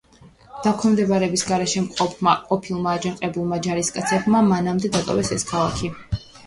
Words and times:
დაქვემდებარების 0.67 1.43
გარეშე 1.49 1.83
მყოფმა 1.89 2.35
ყოფილმა 2.49 2.97
აჯანყებულმა 3.01 3.63
ჯარისკაცებმა 3.69 4.45
მანამდე 4.53 4.97
დატოვეს 4.99 5.35
ეს 5.39 5.51
ქალაქი. 5.57 5.97